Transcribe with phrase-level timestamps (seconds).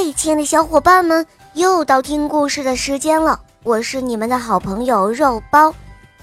[0.00, 3.40] 嗨，亲爱的小伙伴们，又到听故事的时间了。
[3.64, 5.74] 我是你们的好朋友肉包。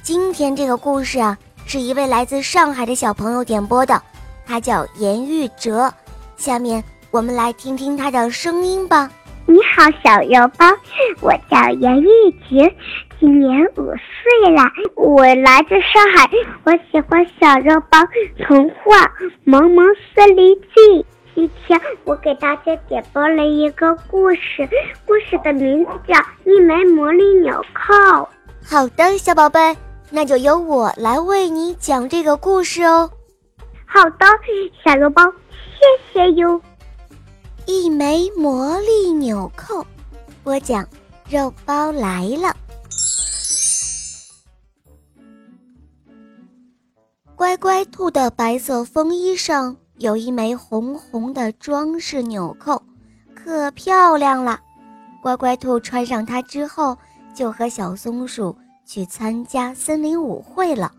[0.01, 4.01] 今天这个故事啊，是一位来自上海的小朋友点播的，
[4.47, 5.93] 他叫严玉哲。
[6.37, 9.11] 下面我们来听听他的声音吧。
[9.45, 10.65] 你好，小肉包，
[11.19, 12.07] 我叫严玉
[12.49, 12.73] 杰，
[13.19, 14.63] 今年五岁了，
[14.95, 16.29] 我来自上海，
[16.63, 17.99] 我喜欢小肉包
[18.47, 19.01] 童话
[19.43, 21.03] 《萌萌森林记》。
[21.35, 24.65] 今天我给大家点播了一个故事，
[25.05, 26.13] 故事的名字叫
[26.45, 27.93] 《一枚魔力纽扣》。
[28.63, 29.75] 好的，小宝贝，
[30.09, 33.11] 那就由我来为你讲这个故事哦。
[33.85, 34.25] 好的，
[34.81, 35.21] 小肉包，
[35.59, 36.61] 谢谢哟。
[37.65, 39.85] 一枚魔力纽扣，
[40.41, 40.87] 播讲
[41.29, 42.55] 肉包来了。
[47.35, 49.75] 乖乖兔的白色风衣上。
[49.97, 52.81] 有一枚红红的装饰纽扣，
[53.33, 54.59] 可漂亮了。
[55.21, 56.97] 乖乖兔穿上它之后，
[57.33, 60.91] 就和小松鼠去参加森林舞会了。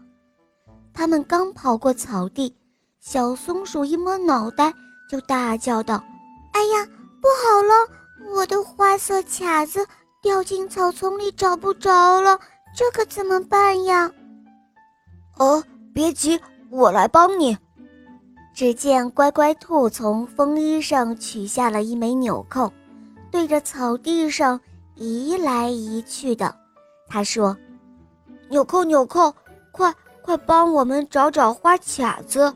[0.94, 2.55] 他们刚跑过草地，
[3.00, 4.72] 小松鼠一摸脑袋，
[5.10, 6.03] 就大叫道
[6.53, 6.86] ：“哎呀，
[7.20, 8.34] 不好了！
[8.34, 9.86] 我的花色卡子
[10.22, 12.41] 掉进草丛里，找不着了，
[12.75, 14.10] 这可怎么办呀
[15.38, 17.56] ？”“哦，别急，我来帮你。”
[18.56, 22.72] 只见乖乖兔从风衣上取下了一枚纽扣，
[23.30, 24.58] 对着草地上
[24.94, 26.56] 移来移去的。
[27.06, 27.54] 他说
[28.48, 29.30] ：“纽扣，纽扣，
[29.72, 32.50] 快快帮我们找找花卡子。”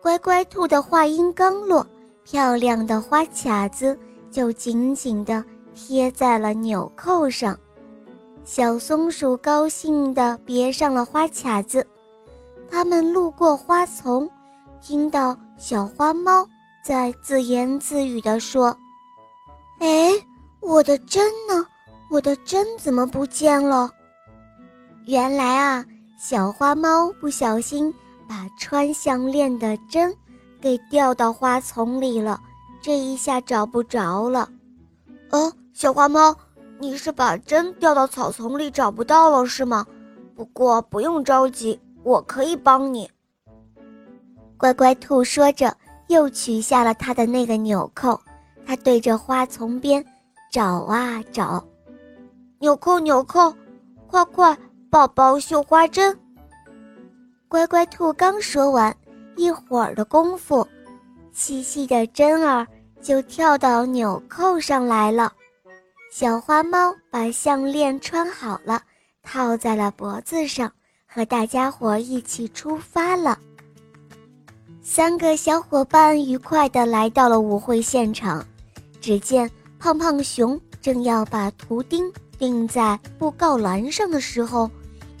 [0.00, 1.86] 乖乖兔的话音刚落，
[2.24, 3.98] 漂亮的花卡子
[4.30, 7.54] 就紧紧地贴在了纽扣上。
[8.42, 11.86] 小松鼠高兴地别上了花卡子。
[12.70, 14.26] 他们路过花丛。
[14.80, 16.46] 听到小花猫
[16.84, 18.76] 在自言自语地说
[19.80, 20.12] ：“哎，
[20.60, 21.66] 我的针呢？
[22.10, 23.90] 我的针怎么不见了？”
[25.06, 25.84] 原来啊，
[26.18, 27.92] 小花猫不小心
[28.28, 30.14] 把穿项链的针
[30.60, 32.40] 给掉到花丛里了，
[32.80, 34.48] 这一下找不着了。
[35.30, 36.36] 哦，小花猫，
[36.78, 39.86] 你是把针掉到草丛里找不到了是吗？
[40.34, 43.10] 不过不用着急，我可以帮你。
[44.58, 45.76] 乖乖兔说着，
[46.08, 48.20] 又取下了它的那个纽扣。
[48.66, 50.04] 它对着花丛边
[50.50, 51.64] 找啊找，
[52.58, 53.54] 纽扣纽扣，
[54.08, 54.56] 快快
[54.90, 56.18] 抱抱绣花针。
[57.48, 58.96] 乖乖兔刚说完，
[59.36, 60.66] 一会儿的功夫，
[61.32, 62.66] 细细的针儿
[63.00, 65.32] 就跳到纽扣上来了。
[66.10, 68.82] 小花猫把项链穿好了，
[69.22, 70.72] 套在了脖子上，
[71.06, 73.38] 和大家伙一起出发了。
[74.88, 78.46] 三个小伙伴愉快地来到了舞会现场，
[79.00, 82.04] 只见胖胖熊正要把图钉
[82.38, 84.70] 钉在布告栏上的时候，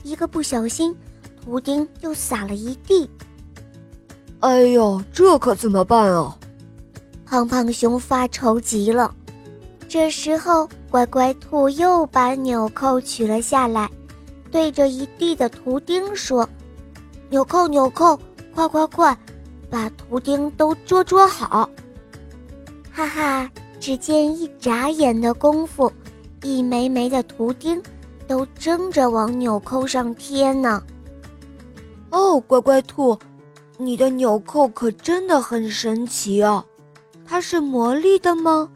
[0.04, 0.96] 一个不小心，
[1.44, 3.10] 图钉就洒了一地。
[4.38, 6.38] 哎呦，这可怎么办啊！
[7.26, 9.12] 胖胖熊发愁极了。
[9.88, 13.90] 这时候，乖乖兔又把纽扣取了下来，
[14.48, 16.48] 对着一地的图钉说
[17.30, 18.16] ：“纽扣，纽扣，
[18.54, 19.18] 快快快！”
[19.70, 21.68] 把图钉都捉捉好，
[22.92, 23.50] 哈哈！
[23.78, 25.92] 只见一眨眼的功夫，
[26.42, 27.80] 一枚枚的图钉
[28.26, 30.82] 都争着往纽扣上贴呢。
[32.10, 33.16] 哦，乖乖兔，
[33.76, 36.64] 你的纽扣可真的很神奇哦！
[37.26, 38.68] 它是魔力的吗？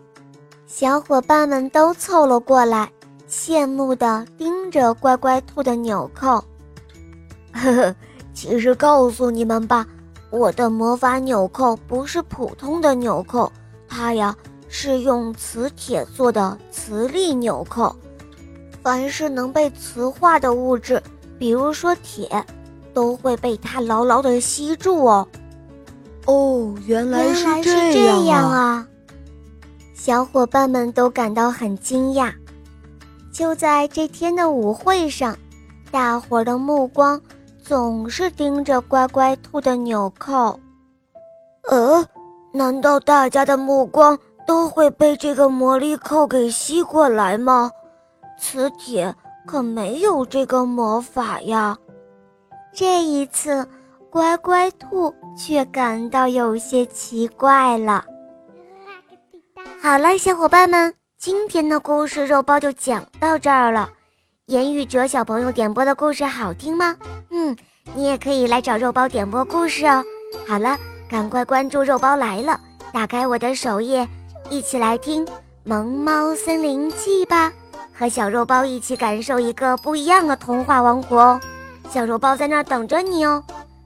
[0.66, 2.90] 小伙伴们都凑了过来，
[3.28, 6.44] 羡慕地盯着乖乖兔的纽扣。
[7.52, 7.96] 呵呵，
[8.34, 9.86] 其实告诉你们吧。
[10.30, 13.52] 我的魔法纽扣不是普通的纽扣，
[13.88, 14.34] 它呀
[14.68, 17.94] 是用磁铁做的磁力纽扣。
[18.82, 21.02] 凡是能被磁化的物质，
[21.38, 22.44] 比如说铁，
[22.94, 25.28] 都会被它牢牢地吸住哦。
[26.26, 28.86] 哦，原来是这样啊！
[29.94, 32.32] 小伙伴们都感到很惊讶。
[33.32, 35.36] 就在这天的舞会上，
[35.91, 37.21] 大伙儿的目光。
[37.70, 40.58] 总是盯着乖乖兔的纽扣，
[41.70, 42.04] 呃，
[42.52, 47.70] 难道大家的目光都会被这个魔力扣给吸过来吗？
[48.36, 49.14] 磁铁
[49.46, 51.78] 可没有这个魔法呀。
[52.74, 53.64] 这一次，
[54.10, 58.04] 乖乖兔却感到有些奇怪了。
[59.80, 63.88] 好了，小伙伴们，今天的故事肉包就讲到这儿了。
[64.50, 66.97] 严玉哲小朋友点播的故事好听吗？
[67.30, 67.56] 嗯，
[67.94, 70.04] 你也可以来找肉包点播故事哦。
[70.44, 70.76] 好了，
[71.08, 72.58] 赶快关注肉包来了，
[72.92, 74.08] 打开我的首页，
[74.50, 75.24] 一起来听
[75.62, 77.52] 《萌猫森林记》吧，
[77.97, 81.41] 和小肉包一起感受一个不一样的童话王国哦。
[81.88, 83.44] 小肉包在那儿等着你哦。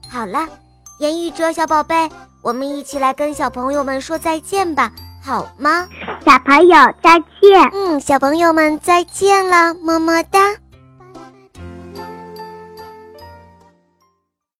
[0.09, 0.49] 好了，
[0.97, 2.09] 言语哲小宝贝，
[2.41, 4.91] 我们一起来跟小朋友们说再见吧，
[5.25, 5.87] 好吗？
[6.23, 7.69] 小朋友再见。
[7.73, 10.39] 嗯，小朋友们再见了，么么哒。